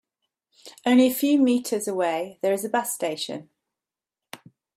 Only 0.83 1.05
a 1.05 1.13
few 1.13 1.37
meters 1.37 1.87
away 1.87 2.39
there 2.41 2.53
is 2.53 2.65
a 2.65 2.69
bus 2.69 2.91
station. 2.91 3.51